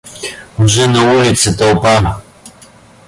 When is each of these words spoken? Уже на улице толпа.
Уже 0.57 0.87
на 0.87 1.03
улице 1.13 1.55
толпа. 1.55 2.23